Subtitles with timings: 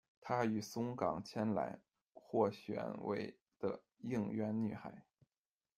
[0.19, 1.79] 她与、松冈千菜
[2.15, 5.05] 获选为的应援女孩。